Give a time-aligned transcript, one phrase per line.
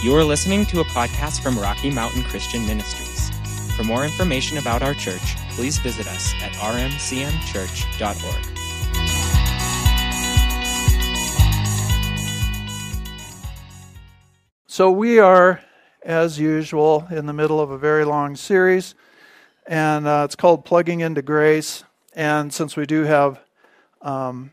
[0.00, 3.30] You are listening to a podcast from Rocky Mountain Christian Ministries.
[3.74, 8.58] For more information about our church, please visit us at rmcmchurch.org.
[14.68, 15.60] So, we are,
[16.04, 18.94] as usual, in the middle of a very long series,
[19.66, 21.82] and uh, it's called Plugging into Grace.
[22.14, 23.40] And since we do have,
[24.02, 24.52] um,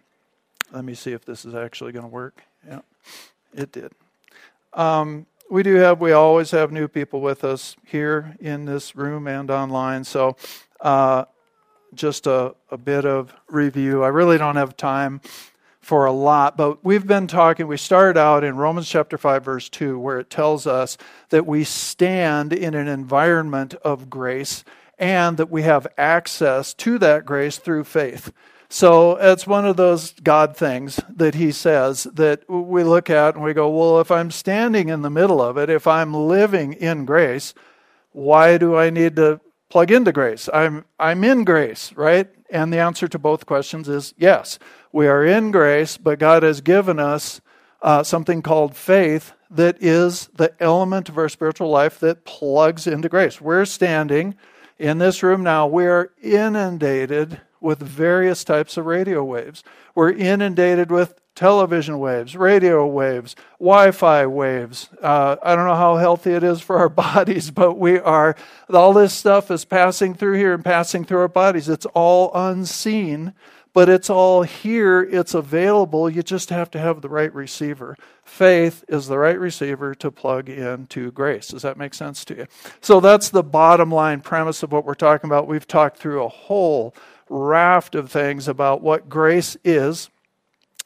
[0.72, 2.42] let me see if this is actually going to work.
[2.68, 2.80] Yeah,
[3.54, 3.92] it did.
[4.74, 9.28] Um, we do have, we always have new people with us here in this room
[9.28, 10.04] and online.
[10.04, 10.36] So,
[10.82, 11.26] uh,
[11.94, 14.04] just a, a bit of review.
[14.04, 15.22] I really don't have time
[15.80, 17.68] for a lot, but we've been talking.
[17.68, 20.98] We started out in Romans chapter 5, verse 2, where it tells us
[21.30, 24.64] that we stand in an environment of grace
[24.98, 28.34] and that we have access to that grace through faith.
[28.76, 33.42] So it's one of those God things that he says that we look at and
[33.42, 37.06] we go, well, if I'm standing in the middle of it, if I'm living in
[37.06, 37.54] grace,
[38.12, 40.50] why do I need to plug into grace?
[40.54, 42.28] I'm, I'm in grace, right?
[42.50, 44.60] And the answer to both questions is yes.
[44.92, 47.40] We are in grace, but God has given us
[47.82, 53.08] uh, something called faith that is the element of our spiritual life that plugs into
[53.08, 53.40] grace.
[53.40, 54.36] We're standing
[54.78, 59.64] in this room now, we are inundated with various types of radio waves.
[59.96, 64.90] We're inundated with television waves, radio waves, Wi Fi waves.
[65.02, 68.36] Uh, I don't know how healthy it is for our bodies, but we are,
[68.72, 71.68] all this stuff is passing through here and passing through our bodies.
[71.68, 73.34] It's all unseen,
[73.74, 75.02] but it's all here.
[75.02, 76.10] It's available.
[76.10, 77.98] You just have to have the right receiver.
[78.24, 81.50] Faith is the right receiver to plug into grace.
[81.50, 82.48] Does that make sense to you?
[82.80, 85.48] So that's the bottom line premise of what we're talking about.
[85.48, 86.96] We've talked through a whole
[87.30, 90.10] raft of things about what grace is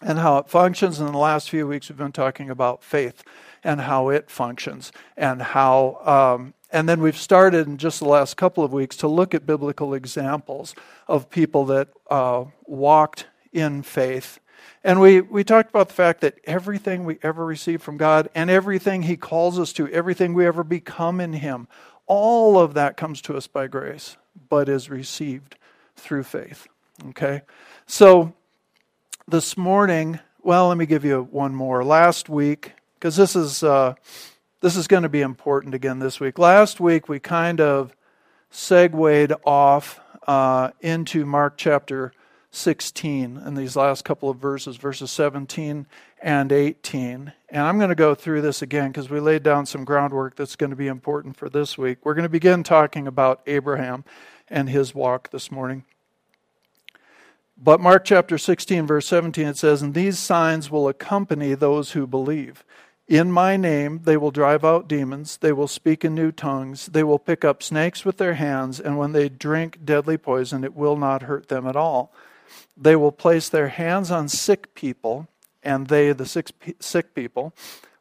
[0.01, 0.99] and how it functions.
[0.99, 3.23] In the last few weeks, we've been talking about faith
[3.63, 5.99] and how it functions and how.
[6.05, 9.45] Um, and then we've started in just the last couple of weeks to look at
[9.45, 10.75] biblical examples
[11.07, 14.39] of people that uh, walked in faith.
[14.83, 18.49] And we, we talked about the fact that everything we ever receive from God and
[18.49, 21.67] everything He calls us to, everything we ever become in Him,
[22.05, 24.16] all of that comes to us by grace,
[24.49, 25.55] but is received
[25.99, 26.67] through faith.
[27.09, 27.41] Okay?
[27.85, 28.33] So
[29.27, 31.83] this morning, well, let me give you one more.
[31.83, 33.95] Last week, because this is uh,
[34.61, 36.37] this is going to be important again this week.
[36.37, 37.95] Last week we kind of
[38.49, 42.11] segued off uh, into Mark chapter
[42.51, 45.85] 16 in these last couple of verses, verses 17
[46.21, 47.31] and 18.
[47.49, 50.55] And I'm going to go through this again because we laid down some groundwork that's
[50.55, 51.99] going to be important for this week.
[52.03, 54.03] We're going to begin talking about Abraham
[54.49, 55.83] and his walk this morning.
[57.61, 62.07] But Mark chapter 16, verse 17, it says, And these signs will accompany those who
[62.07, 62.63] believe.
[63.09, 67.03] In my name they will drive out demons, they will speak in new tongues, they
[67.03, 70.95] will pick up snakes with their hands, and when they drink deadly poison, it will
[70.95, 72.13] not hurt them at all.
[72.77, 75.27] They will place their hands on sick people,
[75.63, 77.53] and they, the sick, sick people,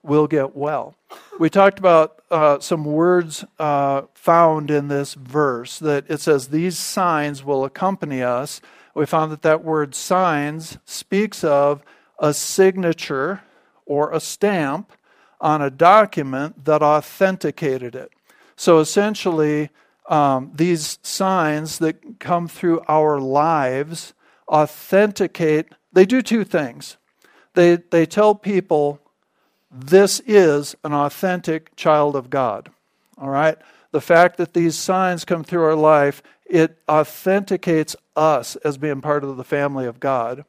[0.09, 0.95] will get well.
[1.39, 6.79] We talked about uh, some words uh, found in this verse that it says, These
[6.79, 8.61] signs will accompany us.
[8.95, 11.83] We found that that word signs speaks of
[12.19, 13.43] a signature
[13.87, 14.93] or a stamp
[15.41, 18.11] on a document that authenticated it.
[18.57, 19.71] So essentially,
[20.09, 24.15] um, these signs that come through our lives
[24.49, 26.97] authenticate, they do two things.
[27.55, 29.01] They, they tell people
[29.71, 32.71] this is an authentic child of God.
[33.19, 33.59] All right?
[33.91, 39.25] The fact that these signs come through our life, it authenticates us as being part
[39.25, 40.45] of the family of God.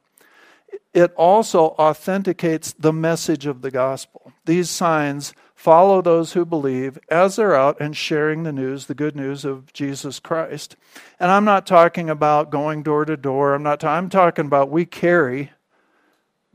[0.92, 4.32] It also authenticates the message of the gospel.
[4.44, 9.14] These signs follow those who believe as they're out and sharing the news, the good
[9.14, 10.74] news of Jesus Christ.
[11.18, 13.54] And I'm not talking about going door to door.
[13.54, 13.84] I'm not.
[13.84, 15.50] I'm talking about we carry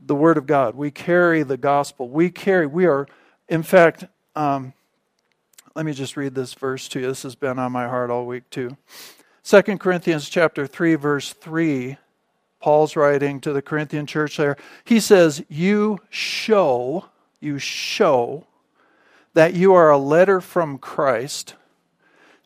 [0.00, 0.74] the Word of God.
[0.74, 2.08] We carry the gospel.
[2.08, 3.06] We carry, we are,
[3.48, 4.04] in fact,
[4.34, 4.72] um,
[5.74, 7.06] let me just read this verse to you.
[7.06, 8.76] This has been on my heart all week too.
[9.44, 11.98] 2 Corinthians chapter 3, verse 3,
[12.60, 14.56] Paul's writing to the Corinthian church there.
[14.84, 17.06] He says, You show,
[17.40, 18.46] you show
[19.34, 21.54] that you are a letter from Christ,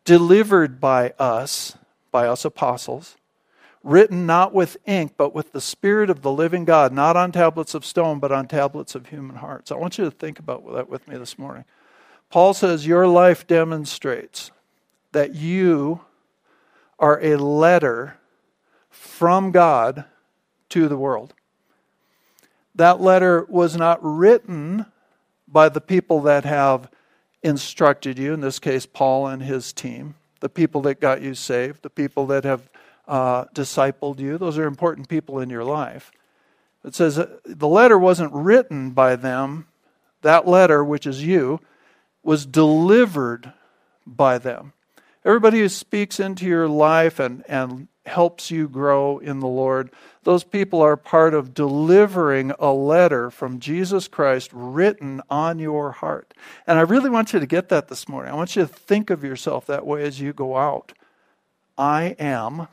[0.05, 1.79] delivered by us,
[2.11, 3.17] by us apostles
[3.82, 7.75] written not with ink, but with the Spirit of the living God, not on tablets
[7.75, 9.73] of stone, but on tablets of human hearts.
[9.73, 11.65] I want you to think about that with me this morning.
[12.29, 14.50] Paul says, Your life demonstrates
[15.12, 16.00] that you
[16.99, 18.19] are a letter
[18.91, 20.05] from God
[20.69, 21.35] to the world.
[22.75, 24.87] That letter was not written
[25.49, 26.88] by the people that have
[27.43, 31.82] instructed you, in this case, Paul and his team, the people that got you saved,
[31.82, 32.69] the people that have
[33.11, 34.39] uh, discipled you.
[34.39, 36.12] Those are important people in your life.
[36.85, 39.67] It says the letter wasn't written by them.
[40.23, 41.61] That letter, which is you,
[42.23, 43.53] was delivered
[44.07, 44.73] by them.
[45.25, 49.91] Everybody who speaks into your life and, and helps you grow in the Lord,
[50.23, 56.33] those people are part of delivering a letter from Jesus Christ written on your heart.
[56.67, 58.33] And I really want you to get that this morning.
[58.33, 60.93] I want you to think of yourself that way as you go out.
[61.77, 62.69] I am.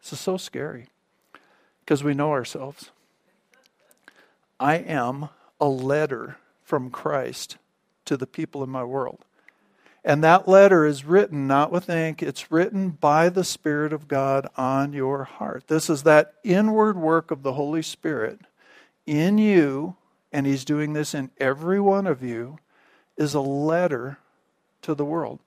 [0.00, 0.86] This is so scary
[1.80, 2.90] because we know ourselves.
[4.58, 5.28] I am
[5.60, 7.56] a letter from Christ
[8.04, 9.24] to the people in my world.
[10.04, 14.48] And that letter is written not with ink, it's written by the Spirit of God
[14.56, 15.64] on your heart.
[15.66, 18.40] This is that inward work of the Holy Spirit
[19.06, 19.96] in you,
[20.32, 22.58] and He's doing this in every one of you,
[23.18, 24.18] is a letter
[24.82, 25.40] to the world.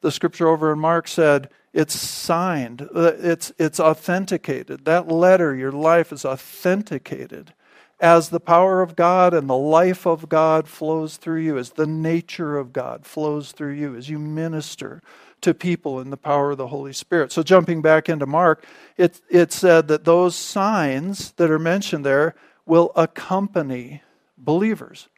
[0.00, 4.84] The scripture over in Mark said, it's signed, uh, it's, it's authenticated.
[4.84, 7.52] That letter, your life is authenticated
[8.00, 11.86] as the power of God and the life of God flows through you, as the
[11.86, 15.02] nature of God flows through you, as you minister
[15.40, 17.32] to people in the power of the Holy Spirit.
[17.32, 18.64] So, jumping back into Mark,
[18.96, 22.34] it, it said that those signs that are mentioned there
[22.66, 24.02] will accompany
[24.36, 25.08] believers.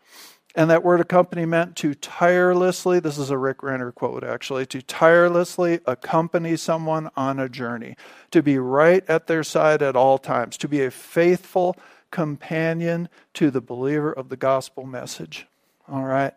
[0.55, 4.83] And that word accompany meant to tirelessly, this is a Rick Renner quote actually, to
[4.83, 7.97] tirelessly accompany someone on a journey,
[8.33, 11.77] to be right at their side at all times, to be a faithful,
[12.11, 15.47] companion to the believer of the gospel message.
[15.89, 16.35] All right?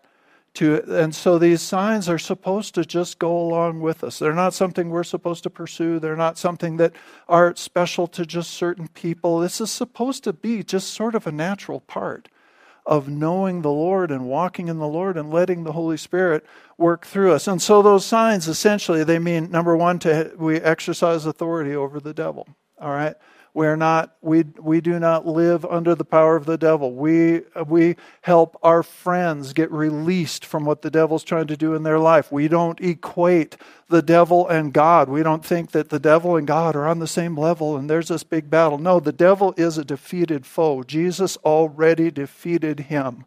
[0.56, 4.20] To, and so these signs are supposed to just go along with us.
[4.20, 6.00] They're not something we're supposed to pursue.
[6.00, 6.94] They're not something that
[7.28, 9.40] are special to just certain people.
[9.40, 12.30] This is supposed to be just sort of a natural part
[12.86, 16.46] of knowing the Lord and walking in the Lord and letting the Holy Spirit
[16.78, 17.48] work through us.
[17.48, 22.14] And so those signs essentially they mean number 1 to we exercise authority over the
[22.14, 22.48] devil.
[22.80, 23.16] All right?
[23.56, 26.92] We're not, we, we do not live under the power of the devil.
[26.94, 31.84] We, we help our friends get released from what the devil's trying to do in
[31.84, 32.32] their life.
[32.32, 33.56] We don't equate
[33.90, 35.08] the devil and God.
[35.08, 38.08] We don't think that the devil and God are on the same level and there's
[38.08, 38.80] this big battle.
[38.80, 40.82] No, the devil is a defeated foe.
[40.82, 43.26] Jesus already defeated him.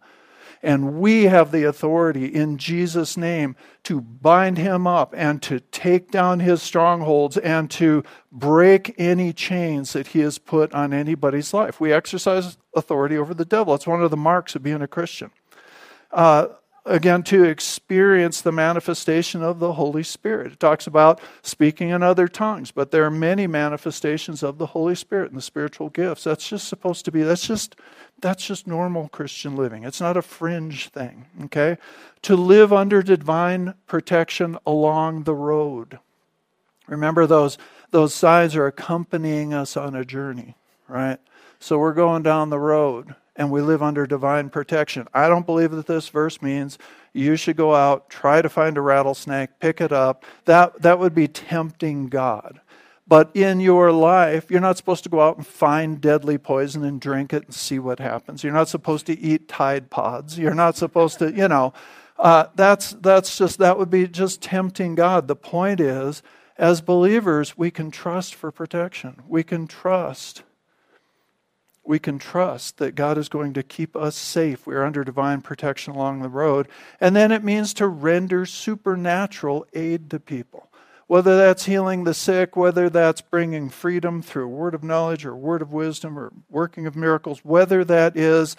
[0.66, 3.54] And we have the authority in Jesus' name
[3.84, 8.02] to bind him up and to take down his strongholds and to
[8.32, 11.78] break any chains that he has put on anybody's life.
[11.78, 13.74] We exercise authority over the devil.
[13.74, 15.30] It's one of the marks of being a Christian.
[16.10, 16.48] Uh,
[16.86, 20.52] again to experience the manifestation of the Holy Spirit.
[20.52, 24.94] It talks about speaking in other tongues, but there are many manifestations of the Holy
[24.94, 26.24] Spirit and the spiritual gifts.
[26.24, 27.76] That's just supposed to be that's just
[28.20, 29.84] that's just normal Christian living.
[29.84, 31.76] It's not a fringe thing, okay?
[32.22, 35.98] To live under divine protection along the road.
[36.86, 37.58] Remember those
[37.90, 40.54] those signs are accompanying us on a journey,
[40.88, 41.18] right?
[41.66, 45.08] So we're going down the road and we live under divine protection.
[45.12, 46.78] I don't believe that this verse means
[47.12, 50.24] you should go out, try to find a rattlesnake, pick it up.
[50.44, 52.60] That, that would be tempting God.
[53.08, 57.00] But in your life, you're not supposed to go out and find deadly poison and
[57.00, 58.44] drink it and see what happens.
[58.44, 60.38] You're not supposed to eat Tide Pods.
[60.38, 61.72] You're not supposed to, you know,
[62.16, 65.26] uh, that's, that's just, that would be just tempting God.
[65.26, 66.22] The point is,
[66.56, 69.20] as believers, we can trust for protection.
[69.26, 70.44] We can trust
[71.86, 74.66] we can trust that God is going to keep us safe.
[74.66, 76.68] We are under divine protection along the road.
[77.00, 80.70] And then it means to render supernatural aid to people.
[81.06, 85.62] Whether that's healing the sick, whether that's bringing freedom through word of knowledge or word
[85.62, 88.56] of wisdom or working of miracles, whether that is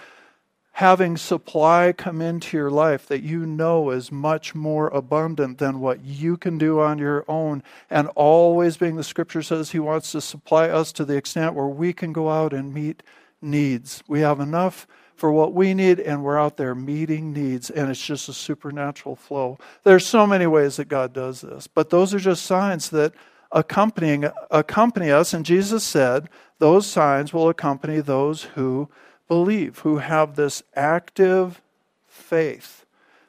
[0.78, 6.06] having supply come into your life that you know is much more abundant than what
[6.06, 10.22] you can do on your own, and always being the scripture says he wants to
[10.22, 13.02] supply us to the extent where we can go out and meet
[13.42, 14.04] needs.
[14.08, 18.06] We have enough for what we need, and we're out there meeting needs, and it's
[18.06, 19.58] just a supernatural flow.
[19.84, 23.16] There's so many ways that God does this, but those are just signs that
[23.52, 26.30] accompanying accompany us, and Jesus said
[26.60, 28.90] those signs will accompany those who
[29.28, 31.62] believe, who have this active
[32.08, 32.86] faith.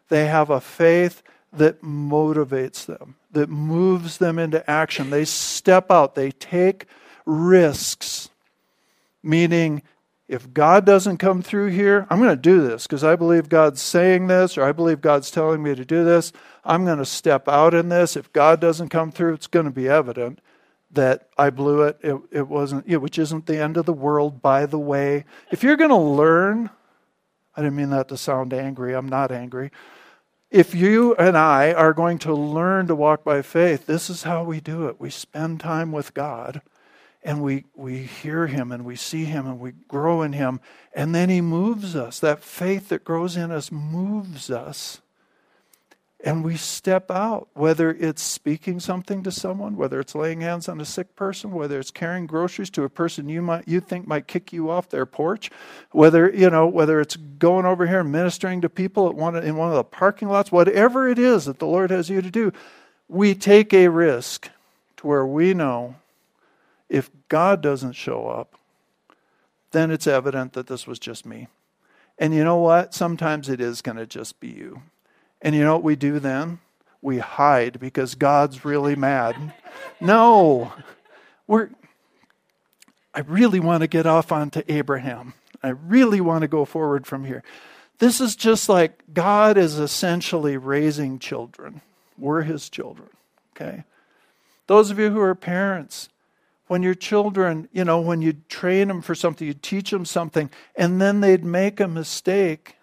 [0.09, 5.11] They have a faith that motivates them, that moves them into action.
[5.11, 6.87] They step out, they take
[7.27, 8.31] risks,
[9.23, 9.83] meaning,
[10.29, 13.81] if God doesn't come through here, I'm going to do this because I believe God's
[13.81, 16.35] saying this or I believe God's telling me to do this.
[16.67, 18.15] I'm going to step out in this.
[18.15, 20.41] If God doesn't come through, it's going to be evident
[20.91, 21.99] that I blew it.
[22.03, 25.25] It, it wasn't, which isn't the end of the world, by the way.
[25.51, 26.71] If you're going to learn,
[27.57, 28.95] I didn't mean that to sound angry.
[28.95, 29.71] I'm not angry.
[30.51, 34.45] if you and I are going to learn to walk by faith, this is how
[34.45, 34.99] we do it.
[34.99, 36.63] We spend time with God
[37.23, 40.61] and we, we hear Him and we see Him and we grow in Him,
[40.95, 42.21] and then He moves us.
[42.21, 45.01] That faith that grows in us moves us
[46.25, 50.81] and we step out, whether it's speaking something to someone, whether it's laying hands on
[50.81, 54.27] a sick person, whether it's carrying groceries to a person you might you think might
[54.27, 55.51] kick you off their porch,
[55.93, 59.57] whether you know whether it's going over here and ministering to people at one in
[59.57, 62.53] one of the parking lots, whatever it is that the Lord has you to do,
[63.09, 64.51] we take a risk
[64.97, 65.95] to where we know
[66.89, 68.59] if God doesn't show up,
[69.71, 71.47] then it's evident that this was just me.
[72.19, 72.95] And you know what?
[72.95, 74.83] Sometimes it is going to just be you.
[75.41, 76.59] And you know what we do then?
[77.01, 79.55] We hide because God's really mad.
[80.01, 80.73] No.
[81.47, 81.71] We're
[83.15, 85.35] I really want to get off onto Abraham.
[85.63, 87.43] I really want to go forward from here.
[87.99, 91.81] This is just like God is essentially raising children.
[92.17, 93.09] We're his children.
[93.57, 93.83] Okay?
[94.69, 96.09] Those of you who are parents,
[96.69, 100.51] when your children, you know, when you train them for something, you teach them something,
[100.77, 102.77] and then they'd make a mistake,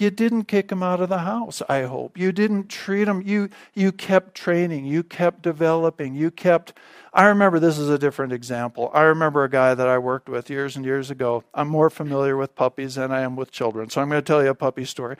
[0.00, 2.16] you didn't kick him out of the house, I hope.
[2.18, 6.72] You didn't treat him, you, you kept training, you kept developing, you kept.
[7.12, 8.90] I remember this is a different example.
[8.94, 11.42] I remember a guy that I worked with years and years ago.
[11.52, 14.42] I'm more familiar with puppies than I am with children, so I'm going to tell
[14.42, 15.16] you a puppy story.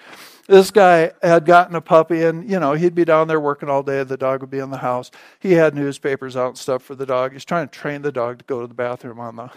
[0.46, 3.82] This guy had gotten a puppy, and, you know, he'd be down there working all
[3.82, 5.10] day, the dog would be in the house.
[5.40, 7.32] He had newspapers out and stuff for the dog.
[7.32, 9.50] He's trying to train the dog to go to the bathroom on the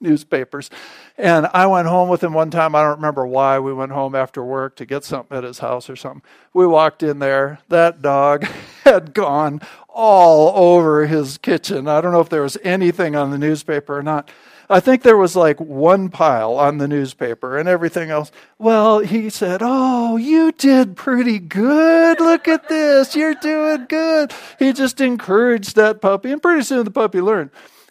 [0.00, 0.70] newspapers.
[1.18, 2.74] And I went home with him one time.
[2.74, 3.58] I don't remember why.
[3.58, 6.22] We went home after work to get something at his house or something.
[6.52, 7.58] We walked in there.
[7.68, 8.44] That dog
[8.84, 11.88] had gone all over his kitchen.
[11.88, 14.30] I don't know if there was anything on the newspaper or not.
[14.70, 18.30] I think there was like one pile on the newspaper and everything else.
[18.56, 22.20] Well, he said, Oh, you did pretty good.
[22.20, 23.16] Look at this.
[23.16, 24.32] You're doing good.
[24.60, 27.50] He just encouraged that puppy, and pretty soon the puppy learned.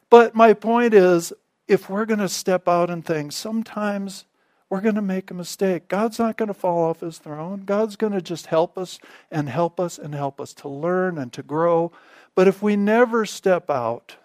[0.09, 1.33] But my point is,
[1.69, 4.25] if we're going to step out in things, sometimes
[4.69, 5.87] we're going to make a mistake.
[5.87, 7.61] God's not going to fall off his throne.
[7.63, 8.99] God's going to just help us
[9.31, 11.91] and help us and help us to learn and to grow.
[12.33, 14.15] But if we never step out,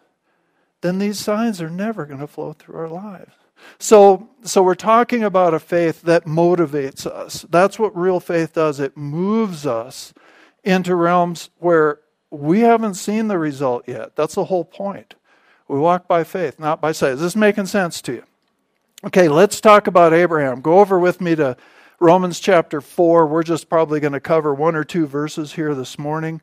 [0.81, 3.35] then these signs are never going to flow through our lives.
[3.79, 7.45] So, so we're talking about a faith that motivates us.
[7.51, 8.81] That's what real faith does.
[8.81, 10.15] It moves us
[10.63, 14.17] into realms where we haven't seen the result yet.
[14.17, 15.15] That's the whole point.
[15.69, 17.13] We walk by faith, not by sight.
[17.13, 18.25] Is this making sense to you?
[19.05, 20.61] Okay, let's talk about Abraham.
[20.61, 21.57] Go over with me to
[22.01, 23.27] Romans chapter 4.
[23.27, 26.41] We're just probably going to cover one or two verses here this morning.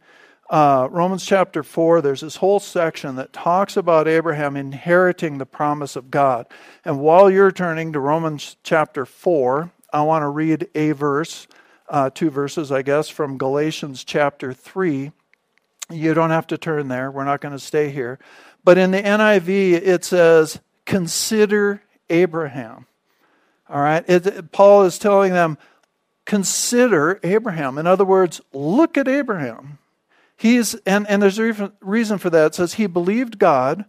[0.50, 5.96] Uh, Romans chapter 4, there's this whole section that talks about Abraham inheriting the promise
[5.96, 6.46] of God.
[6.84, 11.48] And while you're turning to Romans chapter 4, I want to read a verse,
[11.88, 15.12] uh, two verses, I guess, from Galatians chapter 3.
[15.90, 18.20] You don't have to turn there, we're not going to stay here.
[18.64, 22.86] But in the NIV, it says, consider Abraham.
[23.70, 24.04] All right?
[24.08, 25.58] It, Paul is telling them,
[26.26, 27.78] consider Abraham.
[27.78, 29.80] In other words, look at Abraham.
[30.36, 32.48] He's, and, and there's a reason for that.
[32.48, 33.86] It says he believed God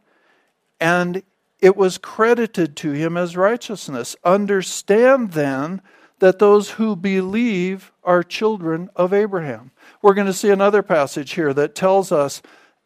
[0.80, 1.22] and
[1.60, 4.16] it was credited to him as righteousness.
[4.24, 5.80] Understand then
[6.18, 9.70] that those who believe are children of Abraham.
[10.02, 12.42] We're going to see another passage here that tells us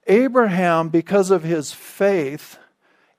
[0.07, 2.59] Abraham, because of his faith,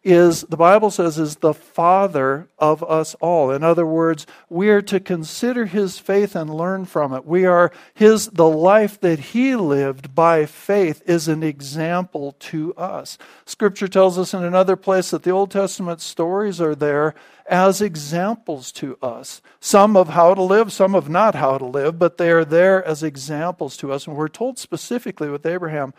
[0.08, 3.52] is, the Bible says, is the father of us all.
[3.52, 7.26] In other words, we are to consider his faith and learn from it.
[7.26, 13.18] We are his, the life that he lived by faith is an example to us.
[13.46, 17.14] Scripture tells us in another place that the Old Testament stories are there
[17.50, 19.42] as examples to us.
[19.60, 22.86] Some of how to live, some of not how to live, but they are there
[22.86, 24.08] as examples to us.
[24.08, 25.94] And we're told specifically with Abraham,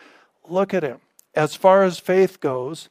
[0.51, 1.01] look at him.
[1.35, 2.89] As far as faith goes,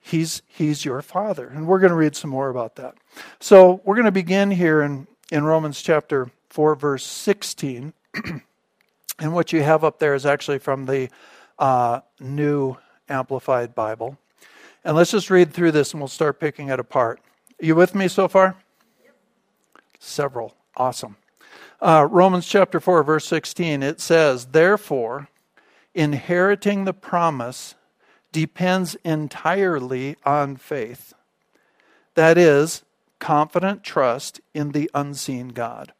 [0.00, 1.48] he's, he's your father.
[1.48, 2.94] And we're going to read some more about that.
[3.40, 7.92] So we're going to begin here in, in Romans chapter 4, verse 16.
[9.18, 11.08] and what you have up there is actually from the
[11.58, 12.76] uh, New
[13.08, 14.18] Amplified Bible.
[14.84, 17.20] And let's just read through this and we'll start picking it apart.
[17.60, 18.56] Are you with me so far?
[19.98, 20.54] Several.
[20.76, 21.16] Awesome.
[21.80, 25.28] Uh, Romans chapter 4, verse 16, it says, Therefore,
[25.96, 27.74] inheriting the promise
[28.30, 31.14] depends entirely on faith.
[32.14, 32.84] That is,
[33.18, 35.94] confident trust in the unseen God.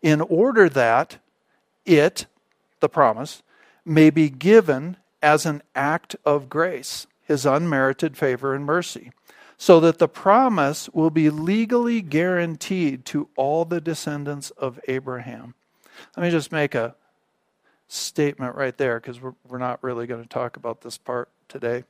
[0.00, 1.18] In order that
[1.84, 2.26] it,
[2.78, 3.42] the promise,
[3.84, 9.10] may be given as an act of grace, his unmerited favor and mercy,
[9.56, 15.54] so that the promise will be legally guaranteed to all the descendants of Abraham.
[16.16, 16.94] Let me just make a
[17.88, 21.84] statement right there because we're, we're not really going to talk about this part today.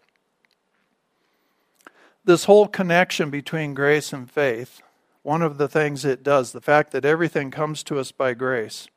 [2.24, 4.82] This whole connection between grace and faith,
[5.22, 8.88] one of the things it does, the fact that everything comes to us by grace,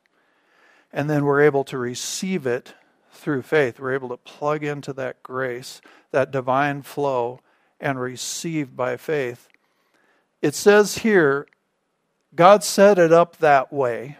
[0.92, 2.74] and then we're able to receive it
[3.12, 3.78] through faith.
[3.78, 7.40] We're able to plug into that grace, that divine flow,
[7.80, 9.48] and receive by faith.
[10.40, 11.46] It says here,
[12.34, 14.16] God set it up that way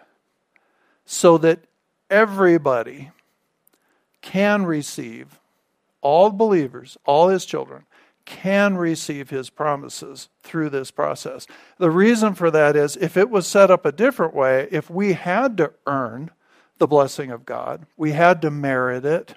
[1.05, 1.61] so that
[2.11, 3.11] everybody
[4.21, 5.41] can receive,
[6.01, 7.85] all believers, all his children,
[8.25, 11.47] can receive his promises through this process.
[11.79, 15.15] The reason for that is if it was set up a different way, if we
[15.15, 16.31] had to earn
[16.77, 19.35] the blessing of God, we had to merit it,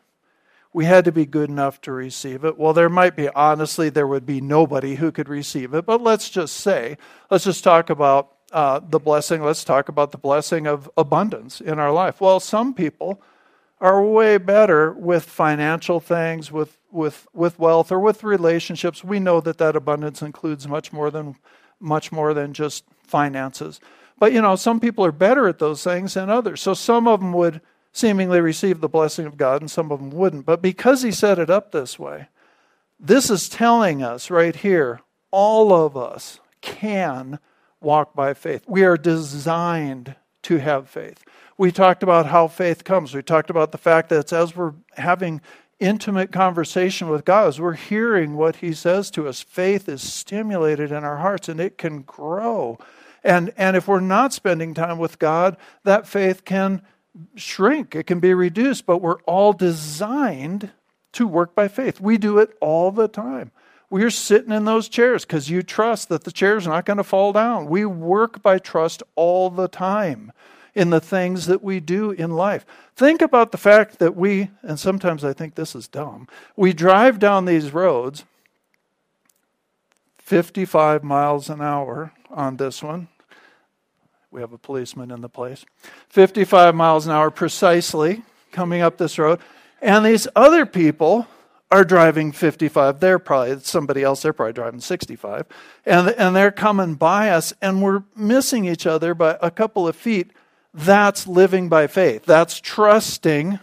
[0.73, 2.57] we had to be good enough to receive it.
[2.57, 6.29] Well, there might be, honestly, there would be nobody who could receive it, but let's
[6.29, 6.97] just say,
[7.29, 11.79] let's just talk about uh, the blessing, let's talk about the blessing of abundance in
[11.79, 12.19] our life.
[12.21, 13.21] Well, some people
[13.79, 19.03] are way better with financial things, with, with, with wealth, or with relationships.
[19.03, 21.35] We know that that abundance includes much more than
[21.81, 23.79] much more than just finances.
[24.17, 26.61] But you know, some people are better at those things than others.
[26.61, 27.59] So some of them would
[27.91, 30.45] seemingly receive the blessing of God, and some of them wouldn't.
[30.45, 32.27] But because He set it up this way,
[32.99, 37.39] this is telling us right here, all of us can
[37.81, 38.63] walk by faith.
[38.67, 41.23] We are designed to have faith.
[41.57, 43.13] We talked about how faith comes.
[43.13, 45.41] We talked about the fact that as we're having
[45.79, 50.91] intimate conversation with God, as we're hearing what He says to us, faith is stimulated
[50.91, 52.77] in our hearts and it can grow.
[53.23, 56.81] And, and if we're not spending time with God, that faith can
[57.35, 60.71] shrink, it can be reduced, but we're all designed
[61.13, 61.99] to work by faith.
[61.99, 63.51] We do it all the time.
[63.91, 67.33] We're sitting in those chairs because you trust that the chair's not going to fall
[67.33, 67.65] down.
[67.65, 70.31] We work by trust all the time
[70.73, 72.65] in the things that we do in life.
[72.95, 77.19] Think about the fact that we, and sometimes I think this is dumb, we drive
[77.19, 78.23] down these roads
[80.19, 83.09] 55 miles an hour on this one.
[84.31, 85.65] We have a policeman in the place.
[86.07, 88.23] 55 miles an hour precisely
[88.53, 89.41] coming up this road.
[89.81, 91.27] And these other people
[91.71, 92.99] are driving 55.
[92.99, 95.45] They're probably somebody else, they're probably driving 65.
[95.85, 99.95] And, and they're coming by us, and we're missing each other by a couple of
[99.95, 100.31] feet.
[100.73, 102.25] That's living by faith.
[102.25, 103.59] That's trusting,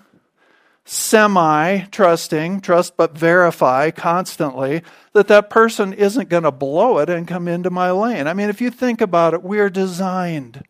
[0.84, 7.28] semi trusting, trust but verify constantly that that person isn't going to blow it and
[7.28, 8.26] come into my lane.
[8.26, 10.64] I mean, if you think about it, we are designed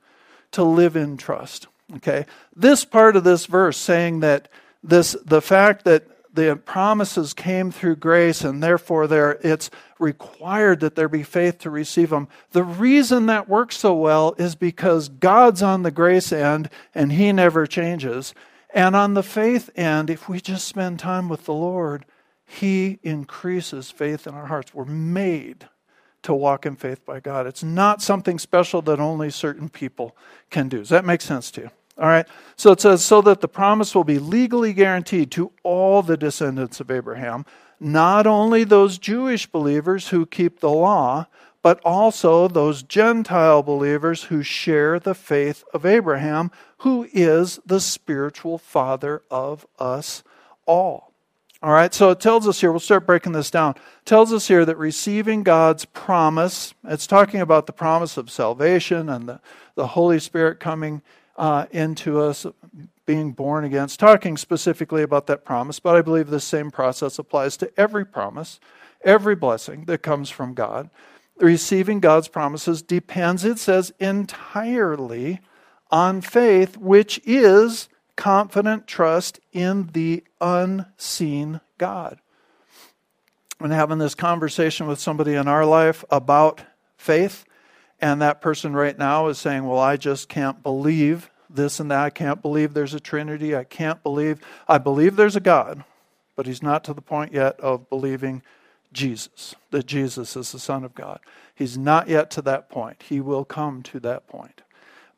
[0.52, 1.66] to live in trust.
[1.96, 2.26] Okay?
[2.54, 4.48] This part of this verse saying that
[4.82, 6.04] this the fact that
[6.38, 11.68] the promises came through grace and therefore there it's required that there be faith to
[11.68, 16.70] receive them the reason that works so well is because god's on the grace end
[16.94, 18.34] and he never changes.
[18.74, 22.04] And on the faith end if we just spend time with the lord
[22.46, 24.72] he increases faith in our hearts.
[24.72, 25.68] We're made
[26.22, 27.46] to walk in faith by god.
[27.46, 30.16] It's not something special that only certain people
[30.50, 30.78] can do.
[30.78, 32.26] Does that make sense to you all right.
[32.56, 36.80] So it says, so that the promise will be legally guaranteed to all the descendants
[36.80, 37.44] of Abraham,
[37.80, 41.26] not only those Jewish believers who keep the law,
[41.62, 48.58] but also those Gentile believers who share the faith of Abraham, who is the spiritual
[48.58, 50.22] father of us
[50.66, 51.12] all.
[51.60, 53.72] All right, so it tells us here, we'll start breaking this down.
[53.72, 59.08] It tells us here that receiving God's promise, it's talking about the promise of salvation
[59.08, 59.40] and the,
[59.74, 61.02] the Holy Spirit coming
[61.38, 62.44] uh, into us
[63.06, 63.84] being born again.
[63.84, 68.04] It's talking specifically about that promise, but I believe the same process applies to every
[68.04, 68.60] promise,
[69.02, 70.90] every blessing that comes from God.
[71.38, 75.40] Receiving God's promises depends, it says, entirely
[75.90, 82.18] on faith, which is confident trust in the unseen God.
[83.58, 86.62] When having this conversation with somebody in our life about
[86.96, 87.44] faith,
[88.00, 92.04] and that person right now is saying, Well, I just can't believe this and that.
[92.04, 93.56] I can't believe there's a Trinity.
[93.56, 94.40] I can't believe.
[94.66, 95.84] I believe there's a God,
[96.36, 98.42] but he's not to the point yet of believing
[98.92, 101.20] Jesus, that Jesus is the Son of God.
[101.54, 103.02] He's not yet to that point.
[103.08, 104.62] He will come to that point.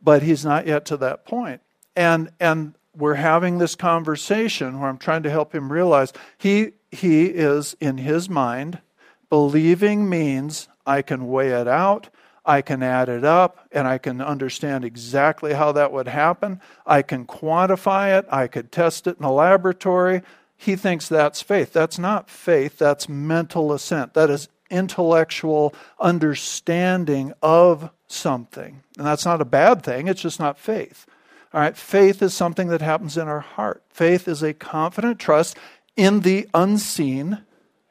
[0.03, 1.61] But he's not yet to that point.
[1.95, 7.27] And and we're having this conversation where I'm trying to help him realize he he
[7.27, 8.81] is in his mind
[9.29, 12.09] believing means I can weigh it out.
[12.45, 16.61] I can add it up and I can understand exactly how that would happen.
[16.87, 18.27] I can quantify it.
[18.31, 20.23] I could test it in a laboratory.
[20.57, 21.73] He thinks that's faith.
[21.73, 24.13] That's not faith, that's mental assent.
[24.13, 28.83] That is intellectual understanding of something.
[28.99, 31.07] And that's not a bad thing, it's just not faith.
[31.53, 33.83] All right, faith is something that happens in our heart.
[33.89, 35.57] Faith is a confident trust
[35.97, 37.43] in the unseen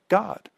[0.07, 0.49] God,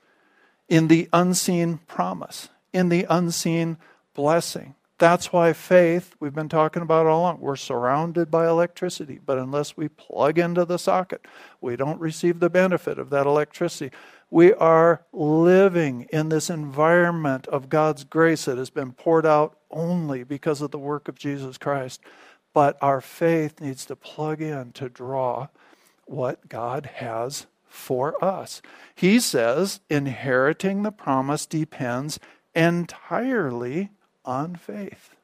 [0.70, 3.78] in the unseen promise, in the unseen
[4.14, 4.76] blessing.
[4.98, 9.76] That's why faith, we've been talking about all along, we're surrounded by electricity, but unless
[9.76, 11.26] we plug into the socket,
[11.60, 13.96] we don't receive the benefit of that electricity.
[14.30, 20.24] We are living in this environment of God's grace that has been poured out only
[20.24, 22.00] because of the work of Jesus Christ.
[22.54, 25.48] But our faith needs to plug in to draw
[26.06, 28.62] what God has for us.
[28.94, 32.20] He says inheriting the promise depends
[32.56, 33.90] entirely
[34.26, 35.16] on faith.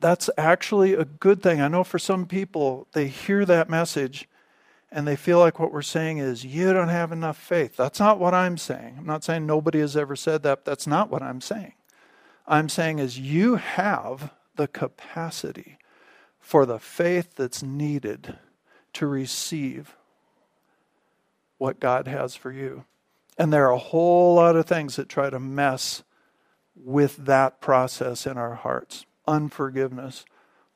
[0.00, 1.60] That's actually a good thing.
[1.60, 4.28] I know for some people, they hear that message
[4.92, 7.76] and they feel like what we're saying is, you don't have enough faith.
[7.76, 8.96] That's not what I'm saying.
[8.98, 10.64] I'm not saying nobody has ever said that.
[10.64, 11.72] That's not what I'm saying.
[12.46, 15.78] I'm saying is, you have the capacity
[16.38, 18.38] for the faith that's needed
[18.92, 19.96] to receive
[21.58, 22.84] what God has for you.
[23.36, 26.02] And there are a whole lot of things that try to mess
[26.76, 29.06] with that process in our hearts.
[29.26, 30.24] Unforgiveness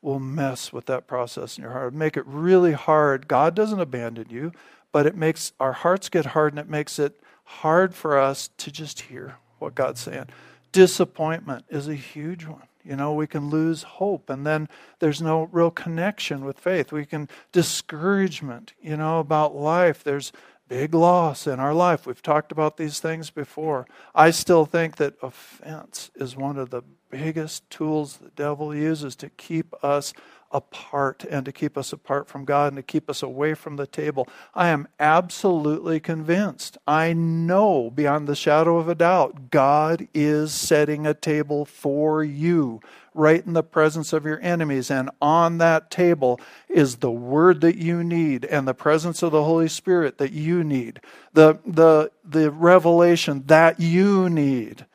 [0.01, 3.27] will mess with that process in your heart, make it really hard.
[3.27, 4.51] God doesn't abandon you,
[4.91, 8.71] but it makes our hearts get hard and it makes it hard for us to
[8.71, 10.27] just hear what God's saying.
[10.71, 12.63] Disappointment is a huge one.
[12.83, 14.69] You know, we can lose hope, and then
[14.99, 16.91] there's no real connection with faith.
[16.91, 20.03] We can discouragement, you know, about life.
[20.03, 20.31] There's
[20.69, 22.05] big loss in our life.
[22.05, 23.87] We've talked about these things before.
[24.15, 29.29] I still think that offense is one of the biggest tools the devil uses to
[29.29, 30.13] keep us
[30.51, 33.87] apart and to keep us apart from God and to keep us away from the
[33.87, 34.27] table.
[34.53, 36.77] I am absolutely convinced.
[36.87, 42.81] I know beyond the shadow of a doubt, God is setting a table for you
[43.13, 44.89] right in the presence of your enemies.
[44.89, 49.43] And on that table is the word that you need and the presence of the
[49.43, 51.01] Holy Spirit that you need,
[51.33, 54.85] the, the, the revelation that you need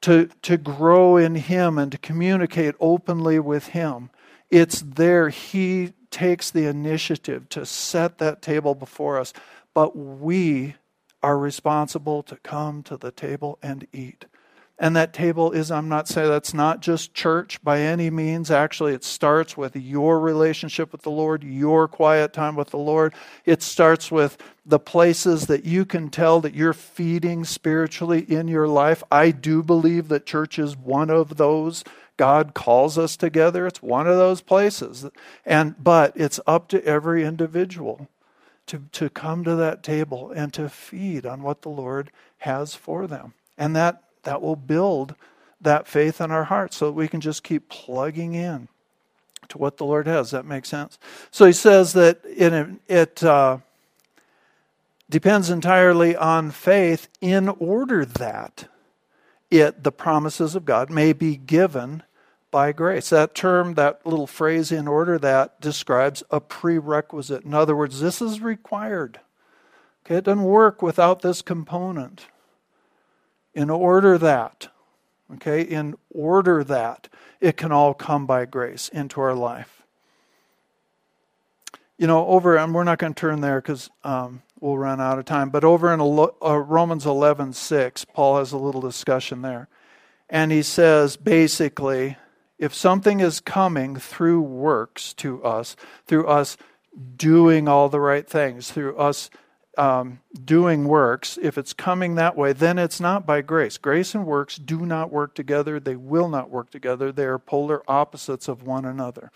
[0.00, 4.10] to, to grow in Him and to communicate openly with Him.
[4.50, 5.28] It's there.
[5.28, 9.32] He takes the initiative to set that table before us,
[9.74, 10.74] but we
[11.22, 14.26] are responsible to come to the table and eat.
[14.80, 18.48] And that table is, I'm not saying that's not just church by any means.
[18.48, 23.12] Actually, it starts with your relationship with the Lord, your quiet time with the Lord.
[23.44, 28.68] It starts with the places that you can tell that you're feeding spiritually in your
[28.68, 29.02] life.
[29.10, 31.82] I do believe that church is one of those.
[32.18, 33.66] God calls us together.
[33.66, 35.06] It's one of those places.
[35.46, 38.08] And but it's up to every individual
[38.66, 43.06] to, to come to that table and to feed on what the Lord has for
[43.06, 43.32] them.
[43.56, 45.14] And that that will build
[45.60, 48.68] that faith in our hearts so that we can just keep plugging in
[49.48, 50.30] to what the Lord has.
[50.32, 50.98] That makes sense.
[51.30, 53.58] So he says that it, it uh,
[55.08, 58.68] depends entirely on faith in order that
[59.50, 62.02] it, the promises of God, may be given
[62.50, 63.10] by grace.
[63.10, 67.44] That term, that little phrase in order that describes a prerequisite.
[67.44, 69.20] In other words, this is required.
[70.04, 72.26] Okay, it doesn't work without this component
[73.54, 74.68] in order that,
[75.34, 77.08] okay, in order that
[77.40, 79.82] it can all come by grace into our life.
[81.98, 85.18] You know, over, and we're not going to turn there because um, we'll run out
[85.18, 89.68] of time, but over in uh, Romans 11 6, Paul has a little discussion there.
[90.30, 92.16] And he says basically,
[92.58, 96.56] if something is coming through works to us, through us
[97.16, 99.30] doing all the right things, through us
[99.76, 103.78] um, doing works, if it's coming that way, then it's not by grace.
[103.78, 105.78] Grace and works do not work together.
[105.78, 107.12] They will not work together.
[107.12, 109.30] They are polar opposites of one another.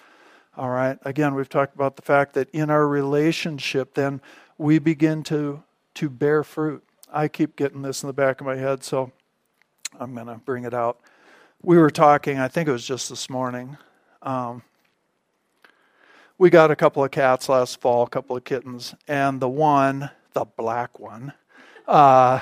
[0.57, 0.99] All right.
[1.03, 4.21] Again, we've talked about the fact that in our relationship, then
[4.59, 5.63] we begin to
[5.95, 6.83] to bear fruit.
[7.13, 9.13] I keep getting this in the back of my head, so
[10.01, 10.99] I'm going to bring it out.
[11.62, 12.38] We were talking.
[12.38, 13.77] I think it was just this morning.
[14.20, 14.62] Um,
[16.37, 20.11] we got a couple of cats last fall, a couple of kittens, and the one
[20.33, 21.33] the black one,
[21.87, 22.40] uh,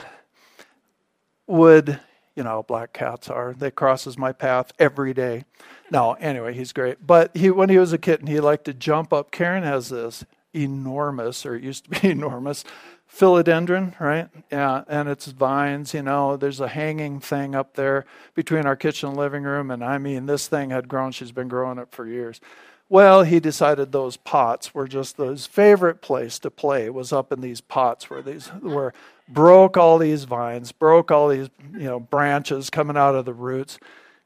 [1.46, 2.00] would,
[2.34, 5.44] you know, black cats are, they crosses my path every day.
[5.90, 7.04] No, anyway, he's great.
[7.04, 9.30] But he, when he was a kitten, he liked to jump up.
[9.30, 12.64] Karen has this enormous, or it used to be enormous,
[13.12, 14.28] philodendron, right?
[14.50, 19.10] Yeah, and it's vines, you know, there's a hanging thing up there between our kitchen
[19.10, 19.70] and living room.
[19.70, 22.40] And I mean, this thing had grown, she's been growing it for years.
[22.88, 27.40] Well, he decided those pots were just his favorite place to play was up in
[27.40, 28.92] these pots where these were
[29.28, 33.78] broke all these vines, broke all these you know branches coming out of the roots,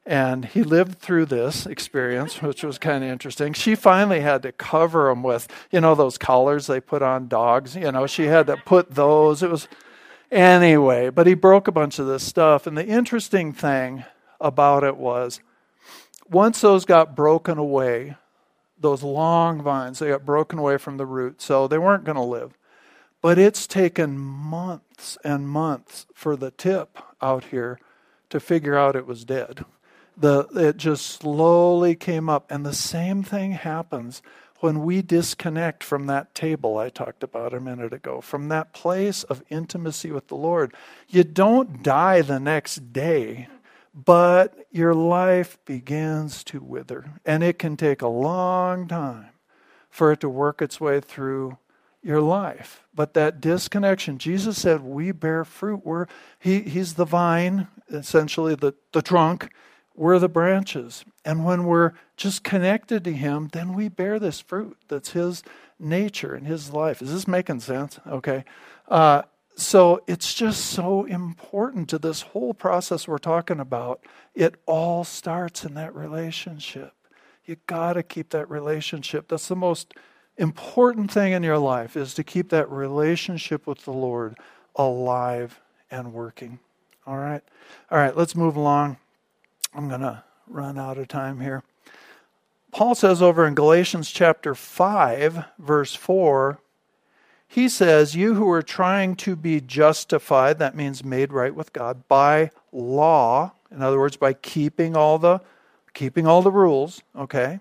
[0.07, 3.55] And he lived through this experience, which was kind of interesting.
[3.55, 7.75] She finally had to cover him with, you know, those collars they put on dogs.
[7.75, 9.43] You know, she had to put those.
[9.43, 9.67] It was,
[10.31, 12.67] anyway, but he broke a bunch of this stuff.
[12.67, 14.05] And the interesting thing
[14.40, 15.40] about it was
[16.29, 18.17] once those got broken away,
[18.79, 22.23] those long vines, they got broken away from the root, so they weren't going to
[22.23, 22.59] live.
[23.23, 27.79] But it's taken months and months for the tip out here
[28.29, 29.64] to figure out it was dead.
[30.16, 32.50] The, it just slowly came up.
[32.50, 34.22] And the same thing happens
[34.61, 39.22] when we disconnect from that table I talked about a minute ago, from that place
[39.24, 40.72] of intimacy with the Lord.
[41.09, 43.48] You don't die the next day,
[43.94, 47.12] but your life begins to wither.
[47.27, 49.31] And it can take a long time
[49.90, 51.59] for it to work its way through
[52.03, 52.85] your life.
[52.94, 55.85] But that disconnection, Jesus said, we bear fruit.
[55.85, 56.07] We're,
[56.38, 59.50] he, he's the vine, essentially the, the trunk.
[59.96, 61.04] We're the branches.
[61.24, 65.42] And when we're just connected to Him, then we bear this fruit that's His
[65.78, 67.00] nature and His life.
[67.00, 67.98] Is this making sense?
[68.07, 68.44] Okay.
[68.88, 69.22] Uh,
[69.57, 74.00] so it's just so important to this whole process we're talking about.
[74.35, 76.92] It all starts in that relationship.
[77.44, 79.28] You got to keep that relationship.
[79.28, 79.94] That's the most
[80.37, 84.37] important thing in your life is to keep that relationship with the Lord
[84.74, 86.59] alive and working.
[87.07, 87.42] All right?
[87.90, 88.96] All right, let's move along.
[89.75, 91.63] I'm going to run out of time here.
[92.71, 96.59] Paul says over in Galatians chapter 5, verse 4,
[97.47, 102.09] he says, You who are trying to be justified, that means made right with God,
[102.09, 105.41] by law, in other words, by keeping all the
[105.93, 107.61] keeping all the rules, okay?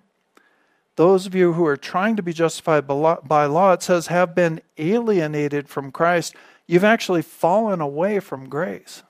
[0.95, 4.61] those of you who are trying to be justified by law, it says, have been
[4.77, 6.35] alienated from Christ.
[6.67, 9.03] You've actually fallen away from grace.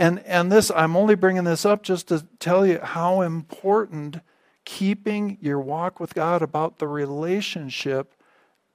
[0.00, 4.20] And, and this, I'm only bringing this up just to tell you how important
[4.64, 8.14] keeping your walk with God about the relationship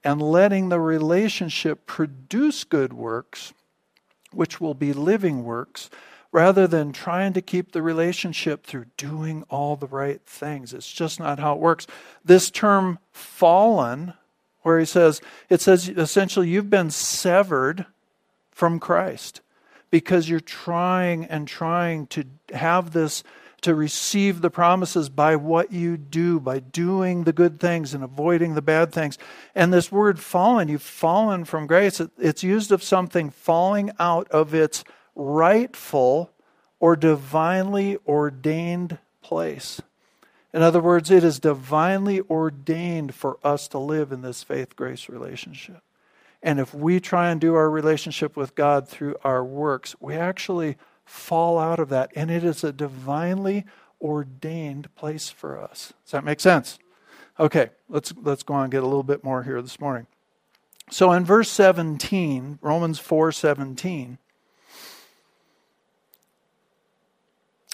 [0.04, 3.52] and letting the relationship produce good works,
[4.30, 5.90] which will be living works,
[6.30, 10.72] rather than trying to keep the relationship through doing all the right things.
[10.72, 11.88] It's just not how it works.
[12.24, 14.14] This term fallen,
[14.62, 17.84] where he says, it says essentially you've been severed
[18.52, 19.40] from Christ
[19.90, 23.22] because you're trying and trying to have this
[23.62, 28.54] to receive the promises by what you do, by doing the good things and avoiding
[28.54, 29.18] the bad things.
[29.54, 34.54] And this word fallen, you've fallen from grace, it's used of something falling out of
[34.54, 36.30] its rightful
[36.78, 39.80] or divinely ordained place.
[40.52, 45.08] In other words, it is divinely ordained for us to live in this faith grace
[45.08, 45.82] relationship.
[46.46, 50.76] And if we try and do our relationship with God through our works, we actually
[51.04, 52.12] fall out of that.
[52.14, 53.64] And it is a divinely
[54.00, 55.92] ordained place for us.
[56.04, 56.78] Does that make sense?
[57.40, 60.06] Okay, let's, let's go on and get a little bit more here this morning.
[60.88, 64.18] So in verse 17, Romans 4 17,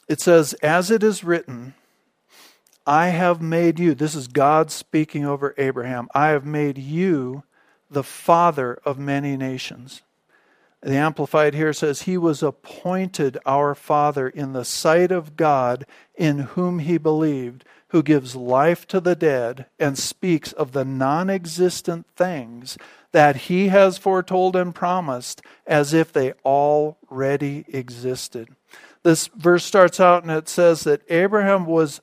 [0.08, 1.74] it says, As it is written,
[2.86, 7.42] I have made you, this is God speaking over Abraham, I have made you
[7.92, 10.02] the father of many nations.
[10.82, 16.40] The Amplified here says, He was appointed our Father in the sight of God in
[16.40, 22.06] whom He believed, who gives life to the dead and speaks of the non existent
[22.16, 22.76] things
[23.12, 28.48] that He has foretold and promised as if they already existed.
[29.04, 32.00] This verse starts out and it says that Abraham was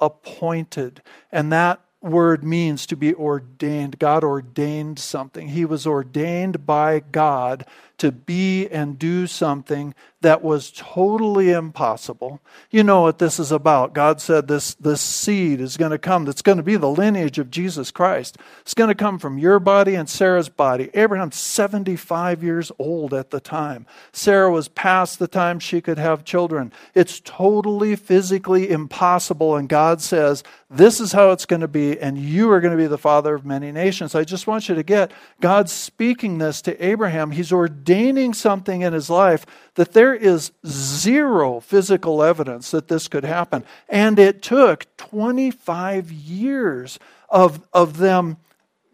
[0.00, 3.98] appointed, and that word means to be ordained.
[3.98, 5.48] God ordained something.
[5.48, 7.66] He was ordained by God
[8.00, 12.40] to be and do something that was totally impossible.
[12.70, 13.94] You know what this is about.
[13.94, 17.38] God said this, this seed is going to come that's going to be the lineage
[17.38, 18.36] of Jesus Christ.
[18.60, 20.90] It's going to come from your body and Sarah's body.
[20.92, 23.86] Abraham's 75 years old at the time.
[24.12, 26.72] Sarah was past the time she could have children.
[26.94, 32.18] It's totally physically impossible, and God says, This is how it's going to be, and
[32.18, 34.14] you are going to be the father of many nations.
[34.14, 37.30] I just want you to get God's speaking this to Abraham.
[37.30, 43.08] He's ordained ordaining something in his life that there is zero physical evidence that this
[43.08, 43.64] could happen.
[43.88, 46.98] And it took 25 years
[47.28, 48.36] of, of them,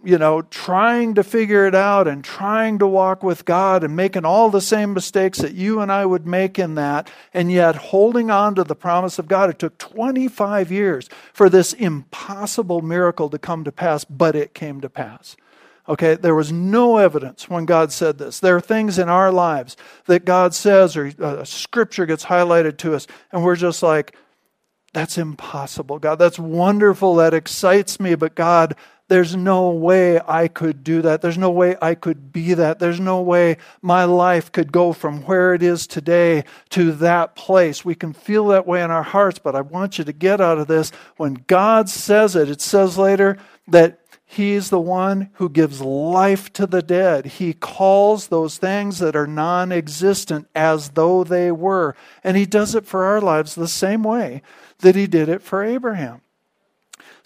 [0.02, 4.24] you know, trying to figure it out and trying to walk with God and making
[4.24, 8.30] all the same mistakes that you and I would make in that, and yet holding
[8.30, 9.50] on to the promise of God.
[9.50, 14.80] It took 25 years for this impossible miracle to come to pass, but it came
[14.80, 15.36] to pass.
[15.88, 18.40] Okay, there was no evidence when God said this.
[18.40, 22.94] There are things in our lives that God says, or uh, scripture gets highlighted to
[22.94, 24.16] us, and we're just like,
[24.92, 26.16] that's impossible, God.
[26.18, 27.16] That's wonderful.
[27.16, 28.14] That excites me.
[28.14, 28.76] But God,
[29.08, 31.20] there's no way I could do that.
[31.20, 32.78] There's no way I could be that.
[32.78, 37.84] There's no way my life could go from where it is today to that place.
[37.84, 40.56] We can feel that way in our hearts, but I want you to get out
[40.56, 40.90] of this.
[41.18, 43.36] When God says it, it says later
[43.68, 47.26] that He's the one who gives life to the dead.
[47.26, 51.94] He calls those things that are non existent as though they were.
[52.24, 54.42] And He does it for our lives the same way
[54.80, 56.20] that He did it for Abraham.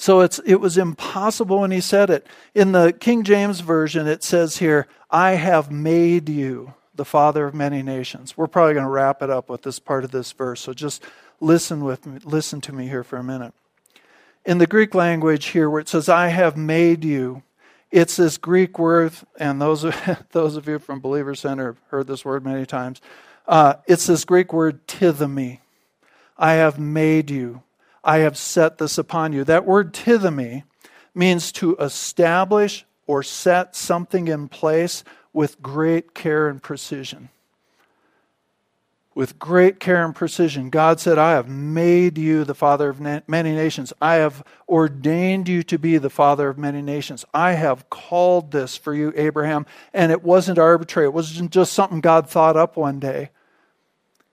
[0.00, 2.26] So it's, it was impossible when he said it.
[2.54, 7.54] In the King James Version, it says here, I have made you the father of
[7.54, 8.34] many nations.
[8.34, 11.02] We're probably going to wrap it up with this part of this verse, so just
[11.38, 13.52] listen with me, listen to me here for a minute.
[14.50, 17.44] In the Greek language here, where it says, I have made you,
[17.92, 19.94] it's this Greek word, and those of,
[20.32, 23.00] those of you from Believer Center have heard this word many times.
[23.46, 25.60] Uh, it's this Greek word, tithemi.
[26.36, 27.62] I have made you.
[28.02, 29.44] I have set this upon you.
[29.44, 30.64] That word tithemi
[31.14, 37.28] means to establish or set something in place with great care and precision.
[39.20, 43.54] With great care and precision, God said, I have made you the father of many
[43.54, 43.92] nations.
[44.00, 47.26] I have ordained you to be the father of many nations.
[47.35, 49.66] I have called this for you, Abraham.
[49.92, 53.28] And it wasn't arbitrary, it wasn't just something God thought up one day.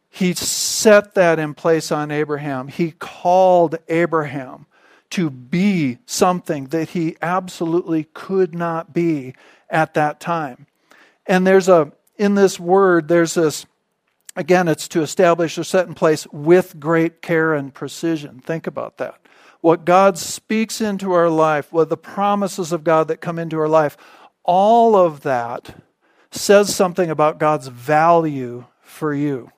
[0.09, 2.69] He set that in place on Abraham.
[2.69, 4.67] He called Abraham
[5.09, 9.35] to be something that he absolutely could not be
[9.69, 10.65] at that time.
[11.25, 13.65] And there's a, in this word, there's this,
[14.37, 18.39] again, it's to establish or set in place with great care and precision.
[18.39, 19.19] Think about that.
[19.59, 23.67] What God speaks into our life, what the promises of God that come into our
[23.67, 23.97] life,
[24.43, 25.83] all of that
[26.31, 29.51] says something about God's value for you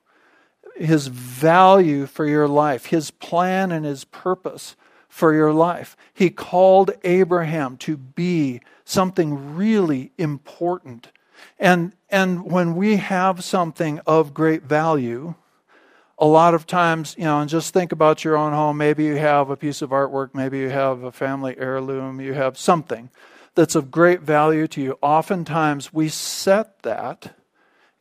[0.79, 4.75] his value for your life, his plan and his purpose
[5.09, 5.97] for your life.
[6.13, 11.09] He called Abraham to be something really important.
[11.57, 15.35] And, and when we have something of great value,
[16.19, 18.77] a lot of times, you know, and just think about your own home.
[18.77, 22.57] Maybe you have a piece of artwork, maybe you have a family heirloom, you have
[22.57, 23.09] something
[23.55, 24.97] that's of great value to you.
[25.01, 27.35] Oftentimes, we set that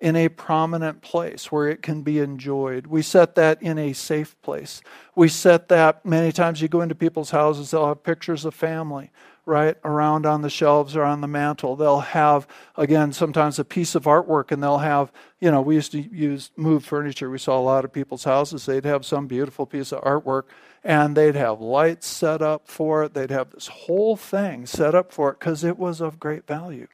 [0.00, 2.86] in a prominent place where it can be enjoyed.
[2.86, 4.80] We set that in a safe place.
[5.16, 9.10] We set that many times you go into people's houses, they'll have pictures of family
[9.48, 11.74] right around on the shelves or on the mantle.
[11.74, 15.92] They'll have, again, sometimes a piece of artwork and they'll have, you know, we used
[15.92, 17.30] to use move furniture.
[17.30, 18.66] We saw a lot of people's houses.
[18.66, 20.44] They'd have some beautiful piece of artwork
[20.84, 23.14] and they'd have lights set up for it.
[23.14, 26.86] They'd have this whole thing set up for it because it was of great value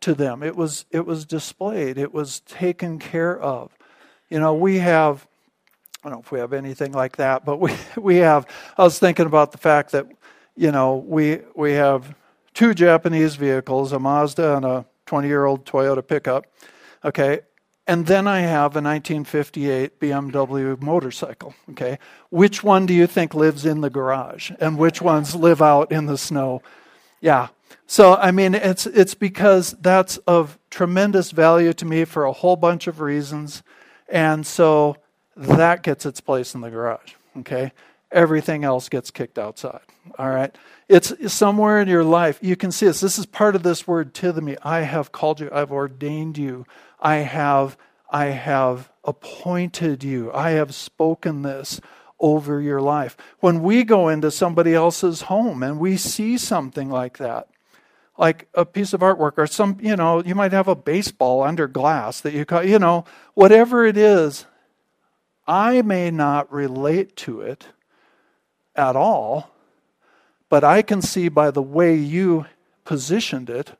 [0.00, 0.42] to them.
[0.42, 1.96] It was it was displayed.
[1.96, 3.76] It was taken care of.
[4.28, 5.26] You know, we have
[6.04, 8.46] I don't know if we have anything like that, but we we have
[8.76, 10.06] I was thinking about the fact that
[10.56, 12.14] you know, we we have
[12.54, 16.46] two Japanese vehicles, a Mazda and a 20-year-old Toyota pickup.
[17.04, 17.40] Okay?
[17.86, 21.54] And then I have a 1958 BMW motorcycle.
[21.70, 21.98] Okay,
[22.30, 26.06] which one do you think lives in the garage, and which ones live out in
[26.06, 26.62] the snow?
[27.20, 27.48] Yeah,
[27.86, 32.56] so, I mean, it's, it's because that's of tremendous value to me for a whole
[32.56, 33.62] bunch of reasons.
[34.08, 34.96] And so
[35.36, 37.72] that gets its place in the garage, okay?
[38.12, 39.80] Everything else gets kicked outside,
[40.18, 40.54] all right?
[40.88, 42.38] It's somewhere in your life.
[42.42, 43.00] You can see this.
[43.00, 44.58] This is part of this word tithemi.
[44.62, 46.66] I have called you, I've ordained you,
[47.00, 47.78] I have,
[48.10, 51.80] I have appointed you, I have spoken this
[52.20, 53.16] over your life.
[53.40, 57.48] When we go into somebody else's home and we see something like that,
[58.18, 61.66] like a piece of artwork or some, you know, you might have a baseball under
[61.66, 64.46] glass that you call, you know, whatever it is,
[65.46, 67.68] I may not relate to it
[68.74, 69.50] at all,
[70.48, 72.46] but I can see by the way you
[72.84, 73.72] positioned it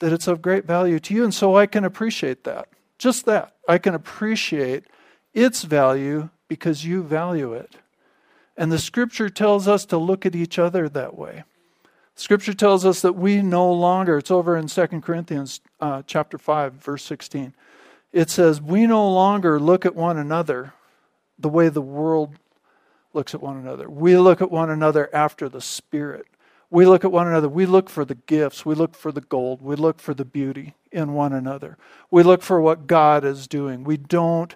[0.00, 1.24] that it's of great value to you.
[1.24, 2.68] And so I can appreciate that.
[2.98, 3.54] Just that.
[3.68, 4.84] I can appreciate
[5.32, 7.76] its value because you value it.
[8.56, 11.44] And the scripture tells us to look at each other that way.
[12.14, 16.74] Scripture tells us that we no longer, it's over in 2 Corinthians uh, chapter 5,
[16.74, 17.54] verse 16.
[18.12, 20.74] It says, We no longer look at one another
[21.38, 22.36] the way the world
[23.14, 23.88] looks at one another.
[23.88, 26.26] We look at one another after the Spirit.
[26.70, 27.48] We look at one another.
[27.48, 28.64] We look for the gifts.
[28.64, 29.60] We look for the gold.
[29.60, 31.76] We look for the beauty in one another.
[32.10, 33.84] We look for what God is doing.
[33.84, 34.54] We don't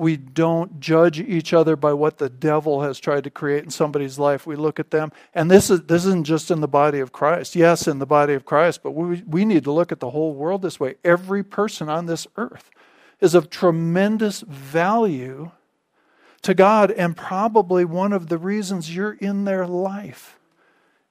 [0.00, 4.18] we don't judge each other by what the devil has tried to create in somebody's
[4.18, 4.46] life.
[4.46, 7.54] We look at them, and this is this isn't just in the body of Christ.
[7.54, 10.32] Yes, in the body of Christ, but we we need to look at the whole
[10.32, 10.94] world this way.
[11.04, 12.70] Every person on this earth
[13.20, 15.50] is of tremendous value
[16.42, 20.38] to God, and probably one of the reasons you're in their life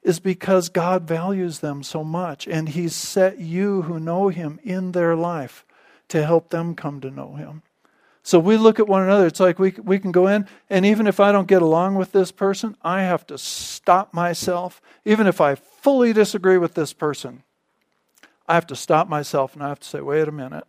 [0.01, 4.93] is because God values them so much, and He's set you who know Him in
[4.93, 5.65] their life
[6.07, 7.61] to help them come to know Him.
[8.23, 9.27] So we look at one another.
[9.27, 12.11] It's like we, we can go in, and even if I don't get along with
[12.11, 14.81] this person, I have to stop myself.
[15.05, 17.43] Even if I fully disagree with this person,
[18.47, 20.65] I have to stop myself and I have to say, wait a minute.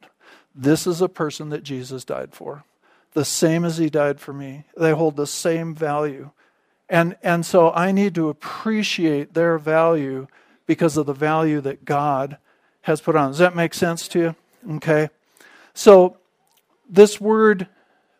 [0.54, 2.64] This is a person that Jesus died for,
[3.12, 4.64] the same as he died for me.
[4.76, 6.30] They hold the same value.
[6.88, 10.26] And, and so I need to appreciate their value
[10.66, 12.38] because of the value that God
[12.82, 13.30] has put on.
[13.30, 14.36] Does that make sense to you?
[14.76, 15.08] Okay.
[15.74, 16.16] So
[16.88, 17.68] this word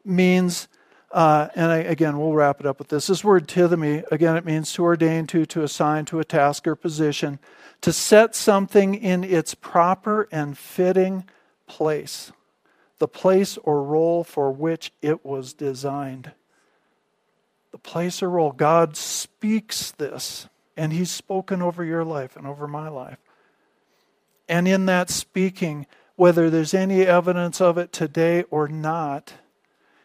[0.05, 0.69] means,
[1.11, 3.09] uh, and I, again, we'll wrap it up with this.
[3.09, 6.77] This word tithemi, again, it means to ordain to, to assign to a task or
[6.77, 7.39] position,
[7.81, 11.25] to set something in its proper and fitting
[11.67, 12.33] place,
[13.01, 16.31] the place or role for which it was designed.
[17.73, 18.53] The place or role.
[18.53, 23.19] God speaks this, and He's spoken over your life and over my life.
[24.49, 29.33] And in that speaking, whether there's any evidence of it today or not,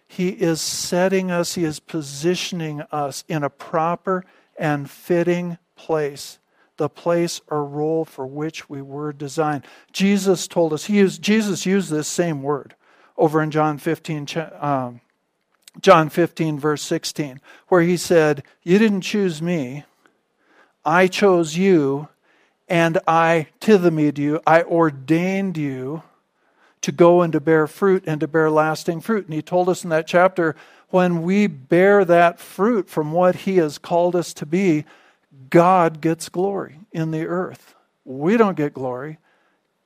[0.07, 4.23] He is setting us, He is positioning us in a proper
[4.57, 6.39] and fitting place
[6.77, 9.63] the place or role for which we were designed.
[9.93, 12.75] Jesus told us, he used, Jesus used this same word
[13.17, 14.27] over in John 15,
[14.59, 15.01] um,
[15.81, 19.83] John 15, verse 16, where he said, You didn't choose me,
[20.83, 22.07] I chose you,
[22.67, 26.03] and I tithemied you, I ordained you
[26.81, 29.25] to go and to bear fruit and to bear lasting fruit.
[29.25, 30.55] And he told us in that chapter,
[30.89, 34.85] when we bear that fruit from what he has called us to be,
[35.49, 37.75] God gets glory in the earth.
[38.03, 39.17] We don't get glory.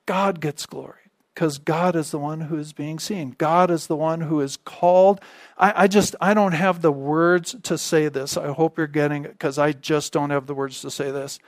[0.04, 0.99] God gets glory
[1.34, 3.34] because God is the one who is being seen.
[3.38, 5.20] God is the one who is called.
[5.56, 8.36] I, I just, I don't have the words to say this.
[8.36, 11.38] I hope you're getting it because I just don't have the words to say this.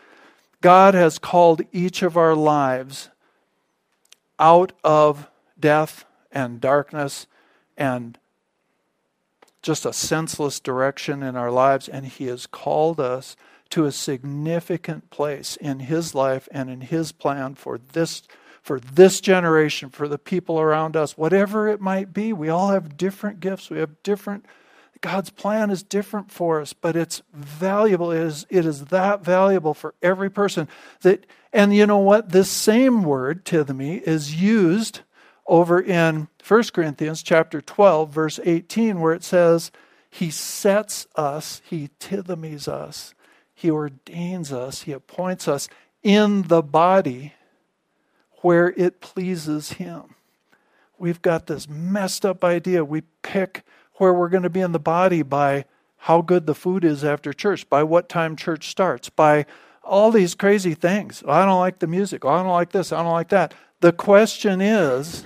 [0.60, 3.10] God has called each of our lives
[4.38, 5.28] out of
[5.58, 7.26] death and darkness
[7.76, 8.18] and
[9.60, 13.36] just a senseless direction in our lives, and He has called us
[13.72, 18.22] to a significant place in his life and in his plan for this
[18.62, 22.32] for this generation, for the people around us, whatever it might be.
[22.32, 23.70] We all have different gifts.
[23.70, 24.46] We have different
[25.00, 28.12] God's plan is different for us, but it's valuable.
[28.12, 30.68] It is, it is that valuable for every person
[31.00, 32.30] that and you know what?
[32.30, 35.00] This same word, tithemi, is used
[35.44, 39.72] over in 1 Corinthians chapter 12, verse 18, where it says,
[40.08, 43.12] He sets us, He tithemis us
[43.62, 45.68] he ordains us, He appoints us
[46.02, 47.34] in the body
[48.42, 50.14] where it pleases Him.
[50.98, 52.84] We've got this messed up idea.
[52.84, 53.64] We pick
[53.94, 55.64] where we're going to be in the body by
[55.96, 59.46] how good the food is after church, by what time church starts, by
[59.82, 61.22] all these crazy things.
[61.26, 62.24] Oh, I don't like the music.
[62.24, 62.92] Oh, I don't like this.
[62.92, 63.54] I don't like that.
[63.80, 65.24] The question is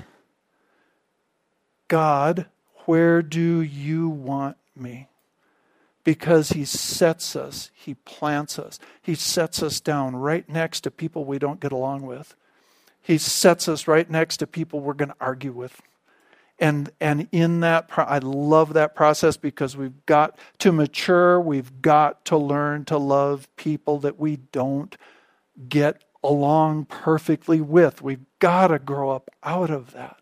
[1.89, 2.47] God,
[2.87, 5.09] where do you want me?
[6.07, 11.25] because he sets us, he plants us, he sets us down right next to people
[11.25, 12.37] we don't get along with.
[13.07, 15.81] He sets us right next to people we're going to argue with.
[16.59, 21.41] And, and in that, I love that process because we've got to mature.
[21.41, 24.97] We've got to learn to love people that we don't
[25.69, 28.03] get along perfectly with.
[28.03, 30.17] We've got to grow up out of that.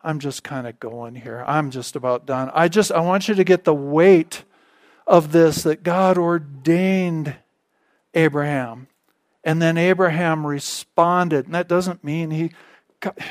[0.00, 1.42] I'm just kind of going here.
[1.44, 2.52] I'm just about done.
[2.54, 4.44] I just I want you to get the weight
[5.08, 7.34] of this that God ordained
[8.14, 8.86] Abraham.
[9.46, 11.46] And then Abraham responded.
[11.46, 12.50] And that doesn't mean he,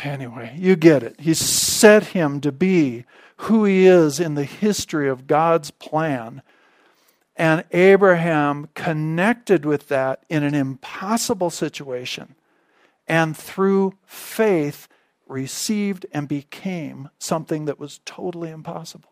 [0.03, 1.19] anyway, you get it.
[1.19, 3.03] He set him to be
[3.37, 6.41] who he is in the history of God's plan.
[7.35, 12.35] And Abraham connected with that in an impossible situation.
[13.07, 14.87] And through faith,
[15.27, 19.09] received and became something that was totally impossible.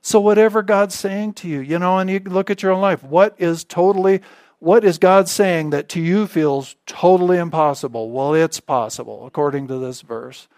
[0.00, 3.02] So, whatever God's saying to you, you know, and you look at your own life,
[3.02, 4.22] what is totally,
[4.66, 8.10] what is God saying that to you feels totally impossible?
[8.10, 10.48] Well, it's possible, according to this verse.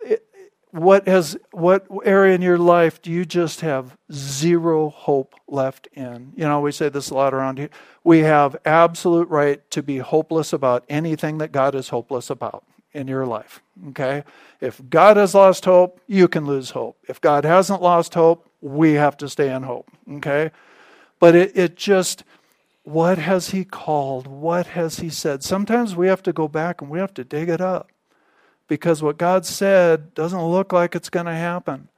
[0.00, 0.24] It,
[0.70, 6.32] what has what area in your life do you just have zero hope left in
[6.36, 7.70] you know we say this a lot around here
[8.04, 13.08] we have absolute right to be hopeless about anything that god is hopeless about in
[13.08, 13.62] your life.
[13.88, 14.24] Okay?
[14.60, 16.98] If God has lost hope, you can lose hope.
[17.08, 19.88] If God hasn't lost hope, we have to stay in hope.
[20.14, 20.50] Okay?
[21.18, 22.24] But it, it just,
[22.82, 24.26] what has He called?
[24.26, 25.42] What has He said?
[25.42, 27.90] Sometimes we have to go back and we have to dig it up
[28.68, 31.88] because what God said doesn't look like it's going to happen.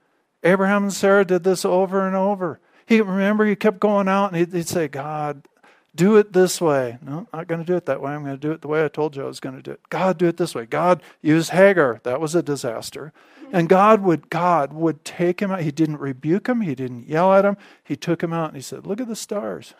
[0.43, 2.61] Abraham and Sarah did this over and over.
[2.87, 5.47] He remember he kept going out and he'd, he'd say, God,
[5.95, 6.99] do it this way.
[7.03, 8.13] No, not going to do it that way.
[8.13, 9.73] I'm going to do it the way I told you I was going to do
[9.73, 9.81] it.
[9.91, 10.65] God, do it this way.
[10.65, 12.01] God used Hagar.
[12.03, 13.13] That was a disaster.
[13.43, 13.57] Mm-hmm.
[13.57, 15.61] And God would God would take him out.
[15.61, 16.63] He didn't rebuke him.
[16.63, 17.57] He didn't yell at him.
[17.85, 19.75] He took him out and he said, "Look at the stars.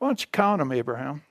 [0.00, 1.22] Why don't you count them, Abraham?"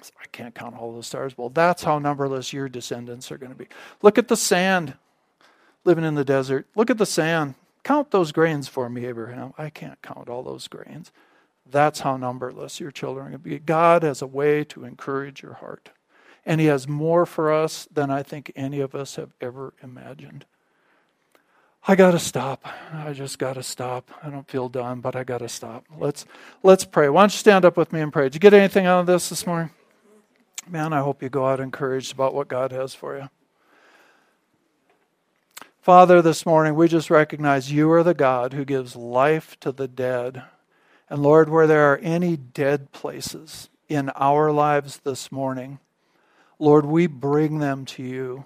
[0.00, 1.38] I, said, I can't count all the stars.
[1.38, 3.68] Well, that's how numberless your descendants are going to be.
[4.02, 4.94] Look at the sand
[5.84, 6.66] living in the desert.
[6.74, 7.54] Look at the sand.
[7.82, 9.52] Count those grains for me, Abraham.
[9.56, 11.12] I can't count all those grains.
[11.68, 13.58] That's how numberless your children are going to be.
[13.58, 15.90] God has a way to encourage your heart.
[16.44, 20.46] And He has more for us than I think any of us have ever imagined.
[21.86, 22.66] I got to stop.
[22.92, 24.10] I just got to stop.
[24.22, 25.84] I don't feel done, but I got to stop.
[25.98, 26.26] Let's
[26.62, 27.08] let's pray.
[27.08, 28.24] Why don't you stand up with me and pray?
[28.24, 29.70] Did you get anything out of this this morning?
[30.68, 33.30] Man, I hope you go out encouraged about what God has for you.
[35.80, 39.88] Father, this morning we just recognize you are the God who gives life to the
[39.88, 40.42] dead.
[41.08, 45.80] And Lord, where there are any dead places in our lives this morning,
[46.58, 48.44] Lord, we bring them to you.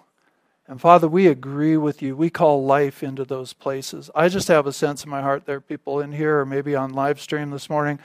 [0.67, 2.17] And Father, we agree with you.
[2.17, 4.11] We call life into those places.
[4.15, 6.75] I just have a sense in my heart there are people in here or maybe
[6.75, 7.99] on live stream this morning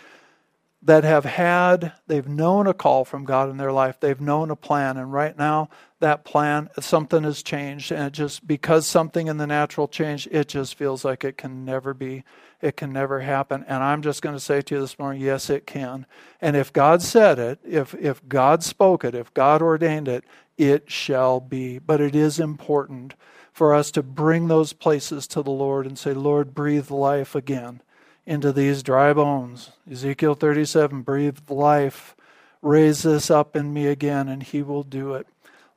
[0.82, 4.00] that have had, they've known a call from God in their life.
[4.00, 4.96] They've known a plan.
[4.96, 7.92] And right now, that plan, something has changed.
[7.92, 11.94] And just, because something in the natural changed, it just feels like it can never
[11.94, 12.24] be,
[12.62, 13.66] it can never happen.
[13.68, 16.06] And I'm just going to say to you this morning, yes, it can.
[16.40, 20.24] And if God said it, if, if God spoke it, if God ordained it,
[20.60, 21.80] it shall be.
[21.80, 23.16] But it is important
[23.52, 27.82] for us to bring those places to the Lord and say, Lord, breathe life again
[28.26, 29.72] into these dry bones.
[29.90, 32.16] Ezekiel 37 breathe life,
[32.62, 35.26] raise this up in me again, and he will do it.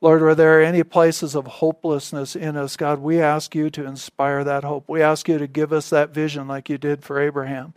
[0.02, 4.42] Lord, were there any places of hopelessness in us, God, we ask you to inspire
[4.42, 4.88] that hope.
[4.88, 7.72] We ask you to give us that vision like you did for Abraham.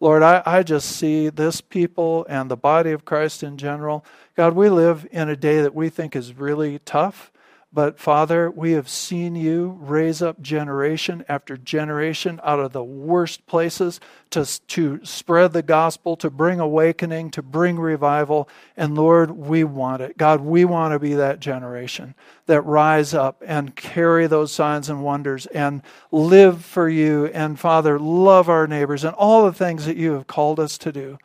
[0.00, 4.02] Lord, I, I just see this people and the body of Christ in general.
[4.34, 7.30] God, we live in a day that we think is really tough.
[7.72, 13.46] But Father, we have seen you raise up generation after generation out of the worst
[13.46, 14.00] places
[14.30, 18.48] to, to spread the gospel, to bring awakening, to bring revival.
[18.76, 20.18] And Lord, we want it.
[20.18, 22.16] God, we want to be that generation
[22.46, 27.26] that rise up and carry those signs and wonders and live for you.
[27.26, 30.90] And Father, love our neighbors and all the things that you have called us to
[30.90, 31.18] do.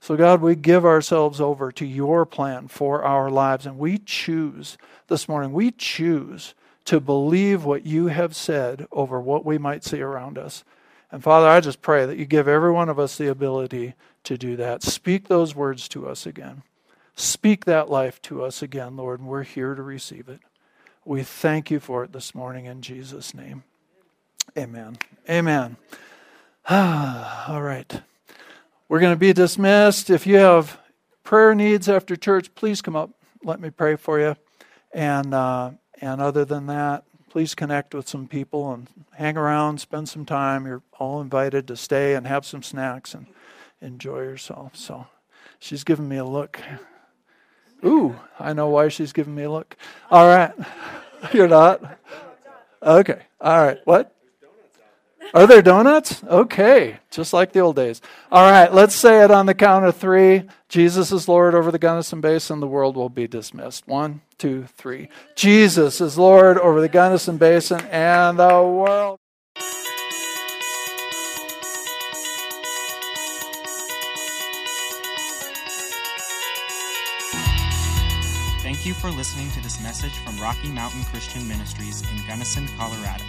[0.00, 4.76] So, God, we give ourselves over to your plan for our lives, and we choose
[5.12, 6.54] this morning, we choose
[6.86, 10.64] to believe what you have said over what we might see around us.
[11.10, 13.92] And Father, I just pray that you give every one of us the ability
[14.24, 14.82] to do that.
[14.82, 16.62] Speak those words to us again.
[17.14, 20.40] Speak that life to us again, Lord, and we're here to receive it.
[21.04, 23.64] We thank you for it this morning in Jesus' name.
[24.56, 24.96] Amen.
[25.28, 25.76] Amen.
[26.70, 28.00] All right.
[28.88, 30.08] We're going to be dismissed.
[30.08, 30.80] If you have
[31.22, 33.10] prayer needs after church, please come up.
[33.44, 34.36] Let me pray for you.
[34.92, 40.08] And uh, and other than that, please connect with some people and hang around, spend
[40.08, 40.66] some time.
[40.66, 43.26] You're all invited to stay and have some snacks and
[43.80, 44.76] enjoy yourself.
[44.76, 45.06] So
[45.58, 46.60] she's giving me a look.
[47.84, 49.76] Ooh, I know why she's giving me a look.
[50.10, 50.52] All right.
[51.32, 51.98] You're not?
[52.82, 53.22] Okay.
[53.40, 53.78] All right.
[53.84, 54.14] What?
[55.34, 56.22] Are there donuts?
[56.24, 58.02] Okay, just like the old days.
[58.30, 60.44] All right, let's say it on the count of three.
[60.68, 62.60] Jesus is Lord over the Gunnison Basin.
[62.60, 63.88] The world will be dismissed.
[63.88, 65.08] One, two, three.
[65.34, 69.18] Jesus is Lord over the Gunnison Basin and the world.
[78.62, 83.22] Thank you for listening to this message from Rocky Mountain Christian Ministries in Gunnison, Colorado.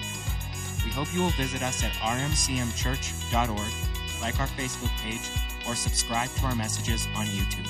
[0.84, 5.30] We hope you will visit us at rmcmchurch.org, like our Facebook page,
[5.68, 7.70] or subscribe to our messages on YouTube.